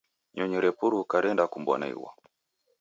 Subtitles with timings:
[0.35, 2.09] Nyonyi repuruka renda kumbwa na igho.